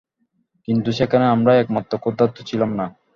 [0.67, 2.85] কিন্তু সেখানে আমরাই একমাত্র ক্ষুধার্ত ছিলাম না।